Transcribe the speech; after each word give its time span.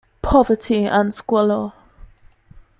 Poverty 0.23 0.85
and 0.87 1.13
squalor. 1.13 1.73